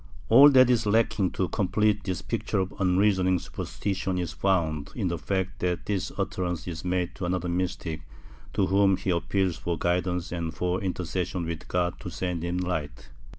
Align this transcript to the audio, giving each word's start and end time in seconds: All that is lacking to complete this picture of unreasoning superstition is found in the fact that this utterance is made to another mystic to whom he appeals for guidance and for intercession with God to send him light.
All 0.29 0.49
that 0.49 0.67
is 0.71 0.87
lacking 0.87 1.29
to 1.33 1.47
complete 1.49 2.03
this 2.03 2.23
picture 2.23 2.57
of 2.57 2.73
unreasoning 2.79 3.37
superstition 3.37 4.17
is 4.17 4.33
found 4.33 4.89
in 4.95 5.09
the 5.09 5.17
fact 5.19 5.59
that 5.59 5.85
this 5.85 6.11
utterance 6.17 6.67
is 6.67 6.83
made 6.83 7.13
to 7.13 7.25
another 7.25 7.47
mystic 7.49 8.01
to 8.53 8.65
whom 8.65 8.97
he 8.97 9.11
appeals 9.11 9.57
for 9.57 9.77
guidance 9.77 10.31
and 10.31 10.55
for 10.55 10.81
intercession 10.81 11.45
with 11.45 11.67
God 11.67 11.99
to 11.99 12.09
send 12.09 12.41
him 12.41 12.57
light. 12.57 13.09